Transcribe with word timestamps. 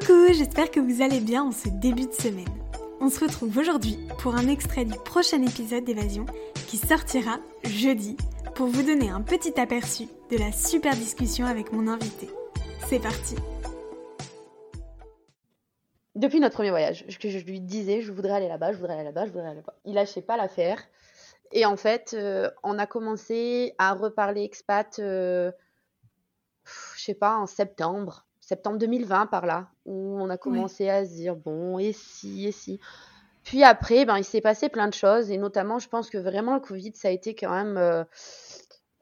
Coucou, 0.00 0.32
j'espère 0.32 0.70
que 0.70 0.80
vous 0.80 1.02
allez 1.02 1.20
bien 1.20 1.44
en 1.44 1.52
ce 1.52 1.68
début 1.68 2.06
de 2.06 2.12
semaine. 2.12 2.46
On 3.00 3.08
se 3.08 3.20
retrouve 3.20 3.56
aujourd'hui 3.56 3.98
pour 4.18 4.36
un 4.36 4.46
extrait 4.48 4.84
du 4.84 4.96
prochain 4.98 5.42
épisode 5.42 5.84
d'Évasion 5.84 6.26
qui 6.68 6.76
sortira 6.76 7.38
jeudi 7.64 8.16
pour 8.54 8.66
vous 8.66 8.82
donner 8.82 9.08
un 9.08 9.22
petit 9.22 9.58
aperçu 9.58 10.04
de 10.30 10.36
la 10.36 10.52
super 10.52 10.94
discussion 10.94 11.46
avec 11.46 11.72
mon 11.72 11.88
invité. 11.88 12.28
C'est 12.86 13.00
parti 13.00 13.34
Depuis 16.14 16.40
notre 16.40 16.54
premier 16.54 16.70
voyage, 16.70 17.04
que 17.18 17.30
je 17.30 17.38
lui 17.38 17.60
disais 17.60 18.02
je 18.02 18.12
voudrais 18.12 18.32
aller 18.32 18.48
là-bas, 18.48 18.72
je 18.72 18.78
voudrais 18.78 18.94
aller 18.94 19.04
là-bas, 19.04 19.26
je 19.26 19.32
voudrais 19.32 19.48
aller 19.48 19.56
là-bas. 19.56 19.74
Il 19.84 19.94
lâchait 19.94 20.22
pas 20.22 20.36
l'affaire. 20.36 20.82
Et 21.50 21.64
en 21.64 21.76
fait, 21.76 22.14
euh, 22.14 22.50
on 22.62 22.78
a 22.78 22.86
commencé 22.86 23.74
à 23.78 23.94
reparler 23.94 24.42
expat, 24.42 24.98
euh, 24.98 25.50
je 26.96 27.02
sais 27.02 27.14
pas, 27.14 27.36
en 27.36 27.46
septembre 27.46 28.26
septembre 28.48 28.78
2020 28.78 29.26
par 29.26 29.44
là, 29.44 29.68
où 29.84 30.16
on 30.18 30.30
a 30.30 30.38
commencé 30.38 30.88
à 30.88 31.04
se 31.04 31.12
dire 31.12 31.36
bon, 31.36 31.78
et 31.78 31.92
si, 31.92 32.46
et 32.46 32.52
si. 32.52 32.80
Puis 33.44 33.62
après, 33.62 34.06
ben, 34.06 34.16
il 34.16 34.24
s'est 34.24 34.40
passé 34.40 34.70
plein 34.70 34.88
de 34.88 34.94
choses, 34.94 35.30
et 35.30 35.36
notamment, 35.36 35.78
je 35.78 35.86
pense 35.86 36.08
que 36.08 36.16
vraiment 36.16 36.54
le 36.54 36.60
Covid, 36.60 36.92
ça 36.94 37.08
a 37.08 37.10
été 37.10 37.34
quand 37.34 37.50
même 37.50 37.76
euh, 37.76 38.04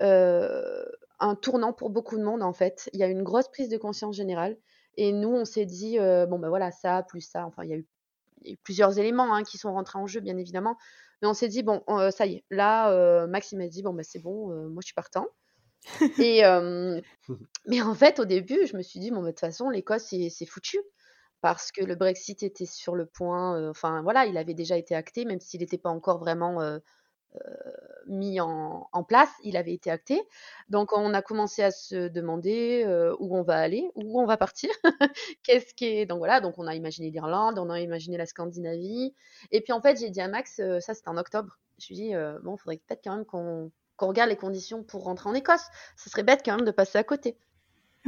euh, 0.00 0.84
un 1.20 1.34
tournant 1.34 1.74
pour 1.74 1.90
beaucoup 1.90 2.16
de 2.16 2.24
monde, 2.24 2.42
en 2.42 2.54
fait. 2.54 2.88
Il 2.94 3.00
y 3.00 3.02
a 3.02 3.08
eu 3.08 3.12
une 3.12 3.22
grosse 3.22 3.48
prise 3.48 3.68
de 3.68 3.76
conscience 3.76 4.16
générale, 4.16 4.56
et 4.96 5.12
nous, 5.12 5.28
on 5.28 5.44
s'est 5.44 5.66
dit, 5.66 5.98
euh, 5.98 6.24
bon, 6.24 6.38
ben 6.38 6.48
voilà, 6.48 6.70
ça, 6.70 7.02
plus 7.02 7.20
ça, 7.20 7.44
enfin, 7.44 7.64
il 7.64 7.70
y 7.70 7.74
a 7.74 7.76
eu, 7.76 7.86
plusieurs 8.62 8.98
éléments 8.98 9.34
hein, 9.34 9.42
qui 9.42 9.58
sont 9.58 9.74
rentrés 9.74 9.98
en 9.98 10.06
jeu, 10.06 10.20
bien 10.20 10.38
évidemment, 10.38 10.78
mais 11.20 11.28
on 11.28 11.34
s'est 11.34 11.48
dit, 11.48 11.62
bon, 11.62 11.82
ça 12.10 12.24
y 12.24 12.36
est, 12.36 12.44
là, 12.50 13.26
Maxime 13.26 13.60
a 13.60 13.68
dit, 13.68 13.82
bon, 13.82 13.92
ben 13.92 14.04
c'est 14.04 14.20
bon, 14.20 14.48
moi, 14.70 14.80
je 14.80 14.86
suis 14.86 14.94
partant. 14.94 15.26
Mais 17.66 17.82
en 17.82 17.94
fait, 17.94 18.18
au 18.18 18.24
début, 18.24 18.66
je 18.66 18.76
me 18.76 18.82
suis 18.82 19.00
dit, 19.00 19.10
bon, 19.10 19.20
bah, 19.20 19.26
de 19.26 19.30
toute 19.30 19.40
façon, 19.40 19.70
l'Écosse, 19.70 20.14
c'est 20.30 20.46
foutu. 20.46 20.78
Parce 21.40 21.72
que 21.72 21.84
le 21.84 21.94
Brexit 21.94 22.42
était 22.42 22.64
sur 22.64 22.94
le 22.94 23.04
point, 23.04 23.68
enfin 23.68 24.00
voilà, 24.02 24.24
il 24.24 24.38
avait 24.38 24.54
déjà 24.54 24.78
été 24.78 24.94
acté, 24.94 25.26
même 25.26 25.40
s'il 25.40 25.60
n'était 25.60 25.76
pas 25.76 25.90
encore 25.90 26.18
vraiment 26.18 26.80
mis 28.06 28.40
en, 28.40 28.88
place, 29.06 29.28
il 29.42 29.58
avait 29.58 29.74
été 29.74 29.90
acté. 29.90 30.22
Donc 30.70 30.92
on 30.96 31.12
a 31.12 31.20
commencé 31.20 31.62
à 31.62 31.70
se 31.70 32.08
demander 32.08 32.86
où 33.18 33.36
on 33.36 33.42
va 33.42 33.58
aller, 33.58 33.90
où 33.94 34.18
on 34.22 34.24
va 34.24 34.38
partir. 34.38 34.70
Qu'est-ce 35.42 35.74
qui. 35.74 36.06
Donc 36.06 36.18
voilà, 36.18 36.40
donc 36.40 36.54
on 36.58 36.66
a 36.66 36.74
imaginé 36.74 37.10
l'Irlande, 37.10 37.58
on 37.58 37.68
a 37.68 37.80
imaginé 37.80 38.16
la 38.16 38.24
Scandinavie. 38.24 39.14
Et 39.50 39.60
puis 39.60 39.74
en 39.74 39.82
fait, 39.82 39.98
j'ai 40.00 40.08
dit 40.08 40.22
à 40.22 40.28
Max, 40.28 40.62
ça 40.80 40.94
c'était 40.94 41.08
en 41.10 41.18
octobre, 41.18 41.58
je 41.78 41.88
lui 41.88 42.00
ai 42.00 42.04
dit, 42.08 42.14
bon, 42.42 42.54
il 42.56 42.58
faudrait 42.58 42.80
peut-être 42.86 43.02
quand 43.04 43.16
même 43.16 43.26
qu'on 43.26 43.70
qu'on 43.96 44.08
regarde 44.08 44.30
les 44.30 44.36
conditions 44.36 44.82
pour 44.82 45.04
rentrer 45.04 45.28
en 45.28 45.34
Écosse. 45.34 45.66
Ce 45.96 46.10
serait 46.10 46.22
bête 46.22 46.42
quand 46.44 46.56
même 46.56 46.66
de 46.66 46.70
passer 46.70 46.98
à 46.98 47.04
côté. 47.04 47.38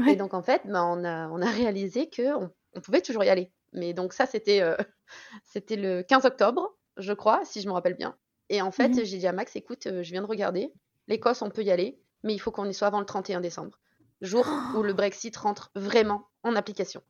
Et 0.06 0.16
donc 0.16 0.34
en 0.34 0.42
fait, 0.42 0.62
ben, 0.66 0.84
on, 0.84 1.04
a, 1.04 1.28
on 1.28 1.40
a 1.40 1.50
réalisé 1.50 2.10
qu'on 2.10 2.50
on 2.74 2.80
pouvait 2.80 3.00
toujours 3.00 3.24
y 3.24 3.28
aller. 3.28 3.50
Mais 3.72 3.94
donc 3.94 4.12
ça, 4.12 4.26
c'était 4.26 4.60
euh, 4.60 4.76
c'était 5.44 5.76
le 5.76 6.02
15 6.02 6.24
octobre, 6.26 6.76
je 6.96 7.12
crois, 7.12 7.44
si 7.44 7.60
je 7.60 7.68
me 7.68 7.72
rappelle 7.72 7.94
bien. 7.94 8.16
Et 8.48 8.62
en 8.62 8.70
fait, 8.70 8.88
mhm. 8.88 9.04
j'ai 9.04 9.18
dit 9.18 9.26
à 9.26 9.32
Max, 9.32 9.56
écoute, 9.56 9.86
euh, 9.86 10.02
je 10.02 10.10
viens 10.12 10.22
de 10.22 10.26
regarder, 10.26 10.72
l'Écosse, 11.08 11.42
on 11.42 11.50
peut 11.50 11.62
y 11.62 11.70
aller, 11.70 11.98
mais 12.22 12.34
il 12.34 12.38
faut 12.38 12.50
qu'on 12.50 12.66
y 12.66 12.74
soit 12.74 12.88
avant 12.88 13.00
le 13.00 13.06
31 13.06 13.40
décembre, 13.40 13.78
jour 14.20 14.46
où 14.76 14.82
le 14.82 14.92
Brexit 14.92 15.36
rentre 15.36 15.70
vraiment 15.74 16.28
en 16.42 16.54
application. 16.56 17.02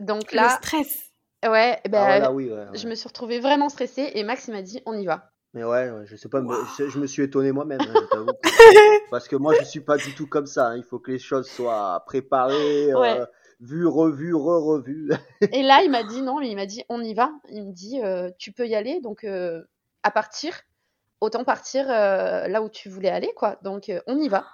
Donc 0.00 0.32
là... 0.32 0.44
Le 0.44 0.66
stress 0.66 1.12
Ouais, 1.46 1.80
ben, 1.88 2.22
ah 2.24 2.32
oui, 2.32 2.50
je 2.72 2.88
me 2.88 2.94
suis 2.96 3.06
retrouvée 3.06 3.38
vraiment 3.38 3.68
stressée 3.68 4.10
et 4.14 4.24
Max 4.24 4.48
il 4.48 4.52
m'a 4.52 4.62
dit, 4.62 4.82
on 4.84 4.94
y 4.94 5.04
va. 5.04 5.30
Mais 5.56 5.64
ouais, 5.64 5.90
je 6.04 6.16
sais 6.16 6.28
pas, 6.28 6.42
je, 6.76 6.98
me 6.98 7.06
suis 7.06 7.22
étonné 7.22 7.50
moi-même, 7.50 7.80
hein, 7.80 8.26
Parce 9.10 9.26
que 9.26 9.36
moi, 9.36 9.54
je 9.58 9.64
suis 9.64 9.80
pas 9.80 9.96
du 9.96 10.14
tout 10.14 10.26
comme 10.26 10.44
ça. 10.44 10.66
Hein. 10.66 10.76
Il 10.76 10.82
faut 10.82 10.98
que 10.98 11.10
les 11.10 11.18
choses 11.18 11.48
soient 11.48 12.02
préparées, 12.04 12.92
euh, 12.92 13.24
vues, 13.60 13.86
revues, 13.86 14.34
re-revues. 14.34 15.12
Et 15.52 15.62
là, 15.62 15.80
il 15.82 15.90
m'a 15.90 16.04
dit 16.04 16.20
non, 16.20 16.40
mais 16.40 16.50
il 16.50 16.56
m'a 16.56 16.66
dit 16.66 16.84
on 16.90 17.02
y 17.02 17.14
va. 17.14 17.30
Il 17.48 17.64
me 17.64 17.72
dit 17.72 18.02
euh, 18.04 18.28
tu 18.36 18.52
peux 18.52 18.66
y 18.66 18.74
aller, 18.74 19.00
donc 19.00 19.24
euh, 19.24 19.62
à 20.02 20.10
partir, 20.10 20.60
autant 21.22 21.42
partir 21.42 21.86
là 21.88 22.60
où 22.60 22.68
tu 22.68 22.90
voulais 22.90 23.08
aller, 23.08 23.32
quoi. 23.34 23.56
Donc 23.62 23.90
on 24.06 24.18
y 24.18 24.28
va. 24.28 24.44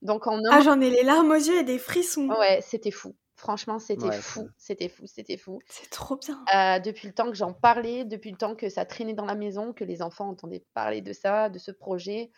Donc 0.00 0.28
en 0.28 0.40
Ah, 0.48 0.60
j'en 0.60 0.80
ai 0.80 0.90
les 0.90 1.02
larmes 1.02 1.32
aux 1.32 1.34
yeux 1.34 1.58
et 1.58 1.64
des 1.64 1.78
frissons. 1.78 2.28
Ouais, 2.28 2.60
c'était 2.62 2.92
fou. 2.92 3.16
Franchement, 3.36 3.78
c'était 3.78 4.12
fou, 4.12 4.48
c'était 4.56 4.88
fou, 4.88 5.02
c'était 5.06 5.36
fou. 5.36 5.60
C'est 5.68 5.90
trop 5.90 6.16
bien. 6.16 6.42
Euh, 6.54 6.78
depuis 6.78 7.06
le 7.06 7.12
temps 7.12 7.26
que 7.26 7.36
j'en 7.36 7.52
parlais, 7.52 8.06
depuis 8.06 8.30
le 8.30 8.38
temps 8.38 8.54
que 8.54 8.70
ça 8.70 8.86
traînait 8.86 9.12
dans 9.12 9.26
la 9.26 9.34
maison, 9.34 9.74
que 9.74 9.84
les 9.84 10.00
enfants 10.00 10.28
entendaient 10.28 10.64
parler 10.72 11.02
de 11.02 11.12
ça, 11.12 11.50
de 11.50 11.58
ce 11.58 11.70
projet. 11.70 12.30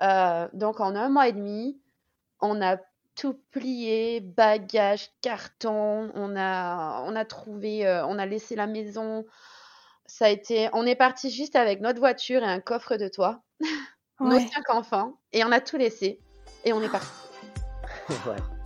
Euh, 0.00 0.48
donc 0.54 0.80
en 0.80 0.96
un 0.96 1.10
mois 1.10 1.28
et 1.28 1.32
demi, 1.32 1.78
on 2.40 2.62
a 2.62 2.78
tout 3.14 3.38
plié, 3.50 4.20
bagages, 4.20 5.10
cartons, 5.20 6.10
on 6.14 6.34
a, 6.34 7.02
on 7.02 7.14
a 7.14 7.24
trouvé, 7.26 7.86
euh, 7.86 8.06
on 8.06 8.18
a 8.18 8.24
laissé 8.24 8.56
la 8.56 8.66
maison. 8.66 9.26
Ça 10.06 10.26
a 10.26 10.28
été, 10.30 10.70
on 10.72 10.86
est 10.86 10.96
parti 10.96 11.30
juste 11.30 11.56
avec 11.56 11.82
notre 11.82 11.98
voiture 11.98 12.42
et 12.42 12.46
un 12.46 12.60
coffre 12.60 12.96
de 12.96 13.08
toit, 13.08 13.42
nos 14.20 14.38
cinq 14.38 14.70
enfants, 14.70 15.18
et 15.32 15.44
on 15.44 15.52
a 15.52 15.60
tout 15.60 15.76
laissé 15.76 16.20
et 16.64 16.72
on 16.72 16.80
est 16.80 16.88
parti. 16.88 17.08
ouais. 18.26 18.57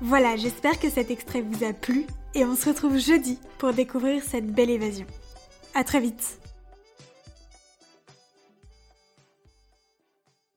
Voilà, 0.00 0.36
j'espère 0.36 0.78
que 0.78 0.90
cet 0.90 1.10
extrait 1.10 1.40
vous 1.42 1.64
a 1.64 1.72
plu 1.72 2.06
et 2.34 2.44
on 2.44 2.56
se 2.56 2.68
retrouve 2.68 2.98
jeudi 2.98 3.38
pour 3.58 3.72
découvrir 3.72 4.22
cette 4.22 4.52
belle 4.52 4.70
évasion. 4.70 5.06
À 5.74 5.84
très 5.84 6.00
vite 6.00 6.38